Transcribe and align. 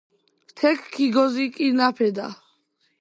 თექ 0.57 0.79
ქიგოზიკინაფედა 0.93 2.27